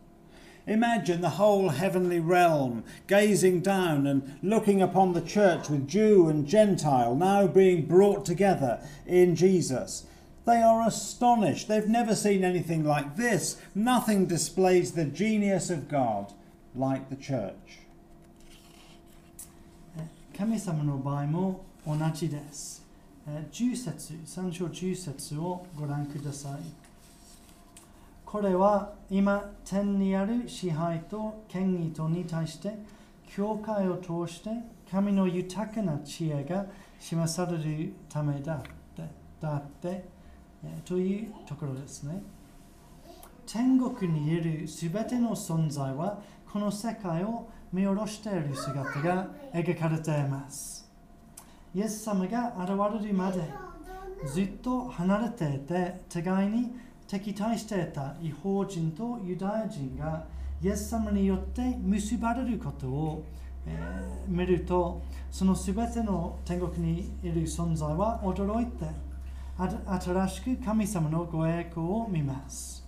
[0.67, 6.45] Imagine the whole heavenly realm gazing down and looking upon the church with Jew and
[6.45, 10.07] Gentile now being brought together in Jesus.
[10.45, 11.69] They are astonished.
[11.69, 13.63] They've never seen anything like this.
[13.77, 16.33] Nothing displays the genius of God
[16.79, 17.55] like the church.
[20.37, 22.85] 神様の場合も同じです。
[23.27, 26.61] 10節、3章10節をご覧ください。
[28.25, 32.75] これは今、天にある支配と権威とに対して、
[33.29, 34.51] 教会を通して
[34.91, 36.67] 神の豊かな知恵が
[37.01, 38.63] 示されるためだっ
[38.95, 39.03] て
[39.41, 40.05] だって、
[40.85, 42.23] というところですね。
[43.47, 46.21] 天国にいるすべての存在は
[46.53, 50.89] この世界を見下ろしている姿が描かれています。
[51.75, 53.43] イエス様が現れるまで
[54.33, 56.71] ずっと離れていて互いに
[57.07, 60.25] 敵対していた違法人とユダヤ人が
[60.63, 63.25] イエス様によって結ばれることを、
[63.67, 68.87] えー見るとそのすべての天国にいる存在は驚いて
[69.57, 72.85] 新しく神様のご栄光を見ます。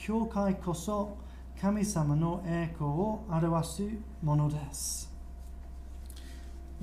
[0.00, 1.16] 教会こそ
[1.59, 3.83] 神様の栄光を表す
[4.21, 5.09] ものです。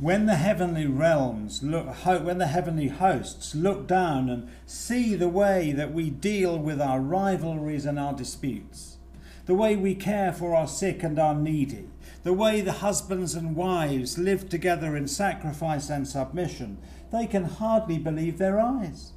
[0.01, 5.29] When the heavenly realms look, ho- when the heavenly hosts look down and see the
[5.29, 8.97] way that we deal with our rivalries and our disputes,
[9.45, 11.91] the way we care for our sick and our needy,
[12.23, 16.79] the way the husbands and wives live together in sacrifice and submission,
[17.13, 19.13] they can hardly believe their eyes.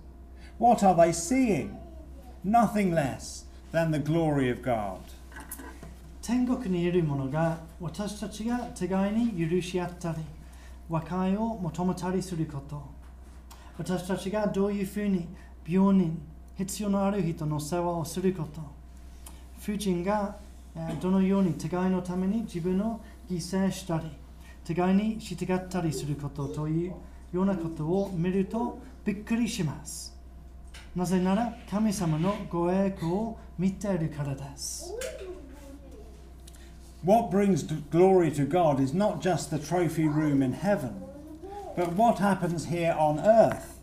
[0.58, 1.78] What are they seeing?
[2.44, 5.00] Nothing less than the glory of God.
[6.29, 10.18] 天国にいる者が私たちが互いに許し合ったり
[10.87, 12.83] 和解を求めたりすること。
[13.79, 15.26] 私たちがどういうふうに
[15.66, 16.20] 病人
[16.59, 18.61] 必要のある人の世話をすること。
[19.62, 20.37] 夫人が
[21.01, 23.01] どのように互いのために自分を
[23.31, 24.11] 犠牲したり
[24.66, 26.93] 互いに従ったりすることという
[27.33, 30.14] ようなことを見るとびっくりします。
[30.95, 34.93] なぜなら神様のご栄光を見ているからです。
[37.03, 41.01] What brings glory to God is not just the trophy room in heaven,
[41.77, 43.79] but what happens here on earth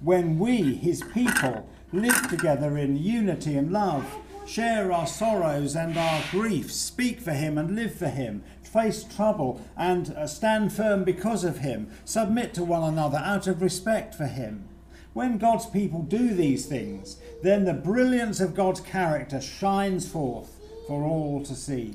[0.00, 4.04] when we, His people, live together in unity and love,
[4.46, 9.62] share our sorrows and our griefs, speak for Him and live for Him, face trouble
[9.74, 14.26] and uh, stand firm because of Him, submit to one another out of respect for
[14.26, 14.68] Him.
[15.14, 21.02] When God's people do these things, then the brilliance of God's character shines forth for
[21.04, 21.94] all to see.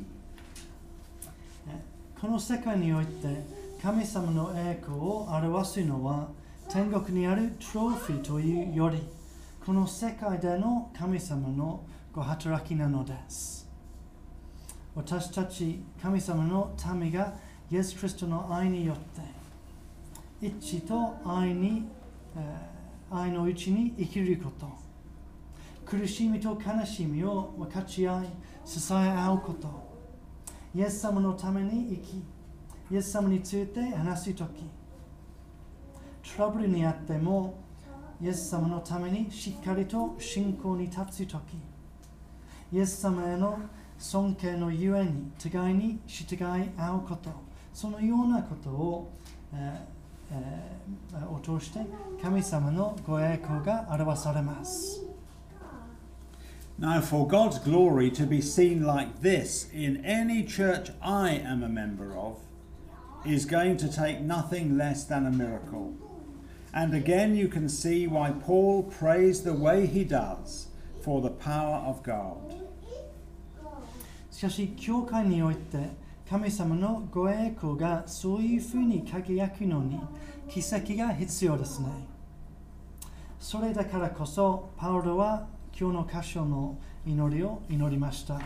[2.24, 3.12] この世界において
[3.82, 6.30] 神様の栄光を表すのは
[6.72, 9.04] 天国にあるトロフィーというより
[9.66, 13.70] この世界での神様のご働きなのです。
[14.96, 17.34] 私たち神様の民が
[17.70, 18.96] イエス・キリストの愛によっ
[20.40, 21.90] て一致と愛に、
[22.38, 24.66] えー愛のうちに生きること
[25.86, 28.28] 苦しみと悲しみを分かち合い
[28.66, 29.83] 支え合うこと
[30.76, 32.24] イエス様のために生き、
[32.92, 34.64] イエス様について話すとき、
[36.36, 37.64] トラブルにあっても、
[38.24, 41.58] イエス様のためにしっかりと信仰に立つとき
[42.72, 43.60] イエス様への
[44.00, 46.38] 尊敬のゆえに互いに従い
[46.78, 47.32] 合うこと
[47.74, 49.12] そのようなことを、
[49.54, 49.94] えー
[50.32, 51.80] えーを通して
[52.22, 55.06] 神様のご栄光が表されます。
[56.79, 62.16] Now, for God's glory to be seen like this in any church I am a member
[62.16, 62.39] of
[63.27, 65.95] is going to take nothing less than a miracle.
[66.73, 70.69] And again, you can see why Paul prays the way he does
[71.03, 72.37] for the power of God.
[74.31, 75.91] しかし、教会において
[76.31, 79.99] 神様のご栄光がそういうふうに輝くのに
[80.49, 81.89] 奇跡が必要ですね。
[83.41, 85.47] それだからこそ、パウロは
[85.79, 88.41] 今日の箇所の祈りを祈りました。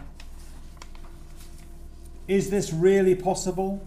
[2.28, 3.80] Is this really possible?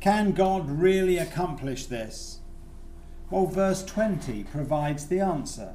[0.00, 2.40] Can God really accomplish this?
[3.30, 5.74] Well, verse 20 provides the answer.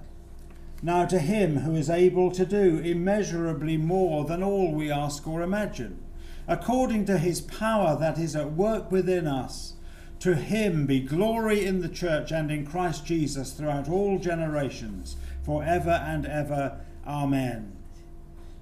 [0.82, 5.42] Now, to him who is able to do immeasurably more than all we ask or
[5.42, 6.02] imagine,
[6.48, 9.74] according to his power that is at work within us,
[10.22, 15.92] to him be glory in the church and in Christ Jesus throughout all generations, forever
[15.92, 16.80] and ever.
[17.06, 17.74] Amen.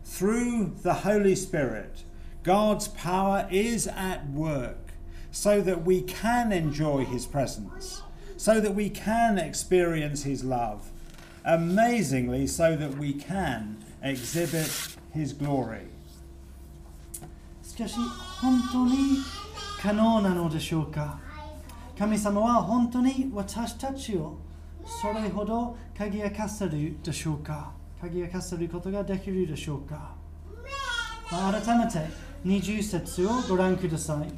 [0.04, 2.04] Through the Holy Spirit,
[2.44, 4.94] God's power is at work
[5.32, 8.02] so that we can enjoy His presence,
[8.38, 10.90] so that we can experience His love,
[11.46, 15.88] amazingly, so that we can exhibit His glory.
[17.64, 17.96] しかし、
[18.42, 19.20] 本当に
[19.80, 21.20] 可能なのでしょうか
[21.98, 24.38] 神様は本当に私たちを
[24.87, 27.73] それほど輝かせるでしょうか？
[28.01, 30.15] 輝かせることができるでしょうか？
[31.31, 31.99] まあ改めて
[32.45, 34.29] 20節をご覧ください。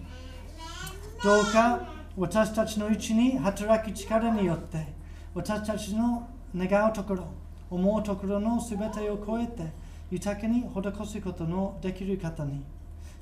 [1.23, 4.87] どうか私たちのうちに働く力によって
[5.35, 7.29] 私たちの願うところ
[7.69, 9.65] 思うところのすべてを超えて
[10.11, 12.63] 豊かに施すことのできる方に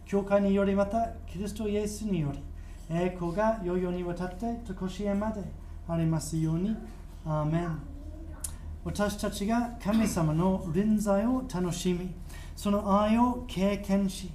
[0.05, 2.39] 教会によりまたキリストイエスにより
[2.95, 5.41] 栄光が世々にわたってとこしえまで
[5.89, 6.77] ありますように
[7.27, 7.79] アーメン
[8.85, 12.11] 私たちが神様の臨在を楽しみ
[12.55, 14.31] その愛を経験し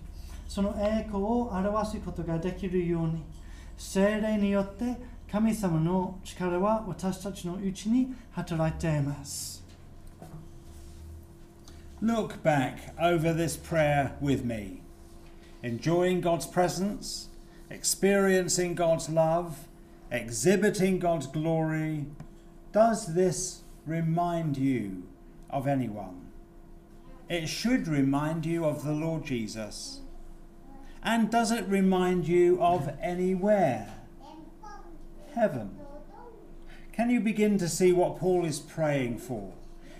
[0.48, 3.24] その栄光を表すことができるように
[3.78, 4.98] 精霊によって
[5.32, 9.64] 神様の力は私たちのうちに働いています。
[12.02, 14.82] Look back over this prayer with me,
[15.62, 17.28] enjoying God's presence,
[17.70, 19.68] experiencing God's love,
[20.10, 22.06] exhibiting God's glory.
[22.72, 25.04] Does this remind you
[25.50, 26.28] of anyone?
[27.28, 30.02] It should remind you of the Lord Jesus.
[31.02, 33.94] And does it remind you of anywhere?
[35.34, 35.78] Heaven.
[36.92, 39.54] Can you begin to see what Paul is praying for?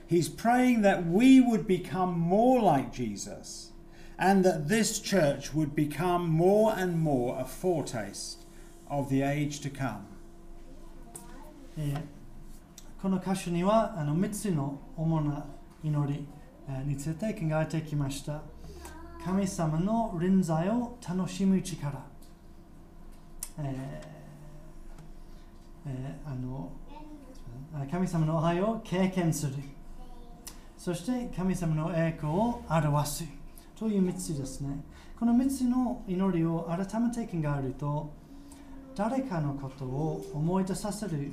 [0.06, 3.72] He's praying that we would become more like Jesus
[4.18, 8.44] and that this church would become more and more a foretaste
[8.90, 10.06] of the age to come.
[11.78, 12.19] えー
[13.02, 15.46] この箇所にはあの3つの主な
[15.82, 16.28] 祈り
[16.86, 18.42] について考えてきました。
[19.24, 22.02] 神様の臨在を楽しむ力、
[23.58, 26.72] えーえーあの
[27.90, 29.54] 神様の愛を経験する、
[30.78, 33.24] そして神様の栄光を表す
[33.78, 34.84] という3つですね。
[35.18, 38.12] この3つの祈りを改めて考えると、
[38.96, 41.32] 誰かのことを思い出させる、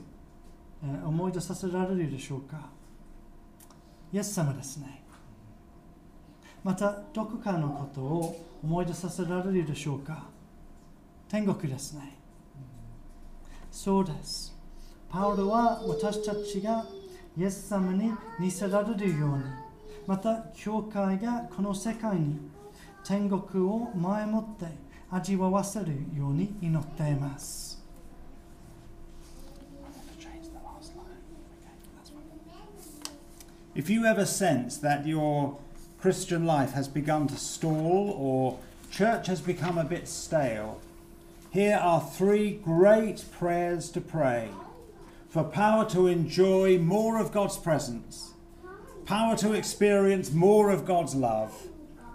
[1.04, 2.70] 思い出させられるでしょうか？
[4.12, 5.02] イエス様ですね。
[6.62, 10.24] また、どこかのことを思い出させられるでしょうか？
[11.28, 12.16] 天国ですね。
[13.70, 14.56] そうです。
[15.08, 16.84] パウロは私たちが
[17.36, 19.44] イエス様に似せられるように、
[20.06, 22.38] また、教会がこの世界に
[23.04, 24.66] 天国を前もって
[25.10, 27.75] 味わわせるように祈っています。
[33.76, 35.58] If you ever sense that your
[36.00, 38.58] Christian life has begun to stall or
[38.90, 40.80] church has become a bit stale,
[41.50, 44.48] here are three great prayers to pray
[45.28, 48.32] for power to enjoy more of God's presence,
[49.04, 51.68] power to experience more of God's love,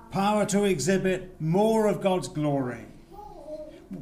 [0.10, 2.86] power to exhibit more of God's glory.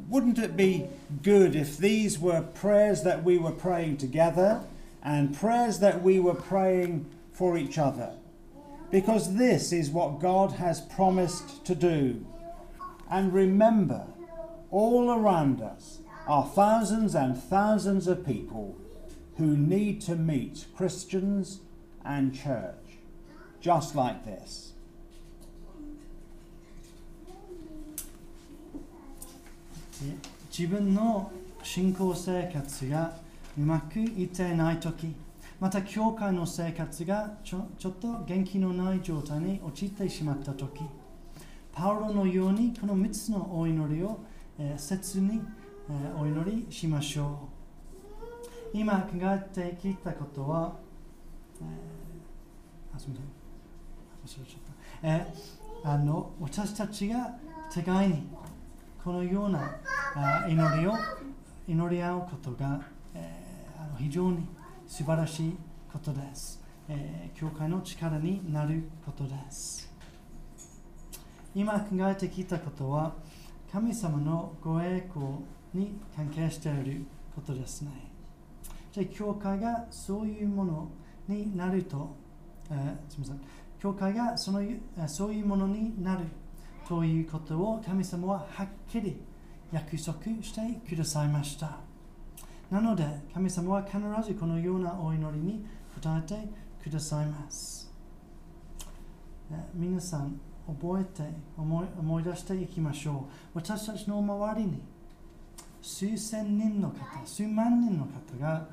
[0.08, 0.86] Wouldn't it be
[1.22, 4.62] good if these were prayers that we were praying together
[5.02, 7.04] and prayers that we were praying
[7.39, 8.13] for each other?
[8.91, 12.25] Because this is what God has promised to do.
[13.09, 14.07] And remember,
[14.71, 18.77] all around us are thousands and thousands of people
[19.37, 21.59] who need to meet Christians
[22.03, 22.85] and church
[23.61, 24.73] just like this.
[30.03, 30.15] え
[30.51, 31.31] 自分の
[31.63, 33.13] 信仰生活が
[33.57, 35.15] うまくいっていない時
[35.60, 40.80] また教会の生活がちょちょっと元気のない状態に陥ってしまった時
[41.72, 44.20] パウロのようにこの3つのお祈りを、
[44.58, 45.40] えー切に、
[45.88, 47.48] えーお祈りしましょ
[48.72, 48.76] う。
[48.76, 50.76] 今考えてきたことは、
[51.60, 53.20] えーあすみま
[54.26, 54.44] せん。
[54.44, 54.58] ちっ、
[55.02, 57.34] えーあの私たちが
[57.72, 58.28] 互いに
[59.02, 59.78] このような
[60.48, 60.92] 祈りを
[61.68, 62.80] 祈り合うことが、
[63.14, 64.46] えーあの非常に
[64.90, 65.56] 素晴らしい
[65.92, 69.88] ことです、えー教会の力になることです。
[71.54, 73.14] 今考えてきたことは
[73.70, 75.26] 神様のご栄光
[75.72, 77.04] に関係している
[77.36, 77.90] ことですね。
[78.90, 80.90] じゃあ教会がそういうもの
[81.28, 82.16] になると、
[82.68, 83.40] えーすみません。
[83.78, 84.60] 教会がその
[85.06, 86.24] そういうものになる
[86.88, 89.22] ということを神様ははっきり
[89.72, 91.89] 約束してくださいました。
[92.70, 93.04] なので
[93.34, 95.66] 神様は必ずこのようなお祈りに
[96.00, 96.48] 答えて
[96.82, 97.90] くださいます。
[99.52, 103.58] え皆さん覚えて思い思い出していきましょう。
[103.58, 104.82] 私たちの周りに
[105.82, 108.68] 数千人の方、数万人の方が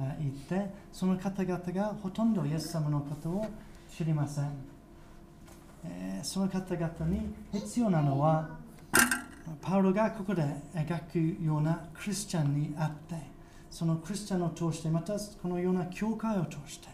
[0.00, 3.46] えいて、その方々がほとんどイエス様のことを
[3.94, 4.44] 知りません。
[5.84, 8.48] えーその方々に必要なのは
[9.60, 10.42] パウロがここで
[10.72, 13.31] 描くようなクリスチャンにあって
[13.72, 16.88] そのクリスチャンを通してまたこのような教会を通して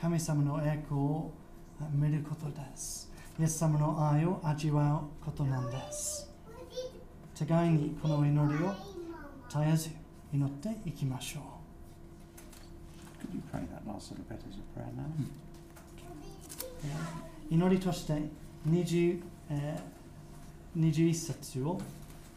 [0.00, 1.32] 神様の栄光を
[1.92, 3.10] 見ることです。
[3.38, 6.30] イエス様の愛を味わうことなんです。
[7.36, 8.74] 互いにこの祈りを
[9.48, 9.90] 絶えず
[10.32, 11.42] 祈っていきましょう。
[13.26, 15.02] Could you pray that last little bit as a prayer now?
[17.50, 18.22] 祈りとして
[18.68, 19.20] 20、
[19.50, 21.80] えー21節を、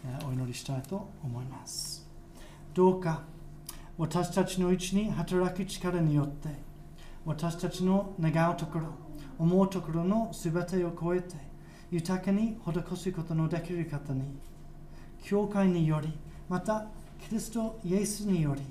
[0.03, 2.07] えーお祈りしたいと思います。
[2.74, 3.22] どうか
[4.02, 6.49] 私たちのうちに働く力によって
[7.24, 8.88] 私たちの願うところ、
[9.38, 11.36] 思うところのすべてを超えて
[11.91, 14.24] 豊かに施すことのできる方に
[15.24, 16.12] 教会により
[16.49, 16.88] また
[17.20, 18.64] キリストイエスにより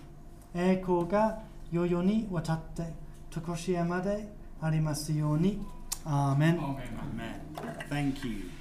[0.53, 1.39] 栄光が
[1.71, 2.93] 世々にわたって
[3.31, 4.27] 常しえまで
[4.61, 5.65] ありますように。
[6.05, 6.59] アーメン。
[7.89, 8.60] Thank you.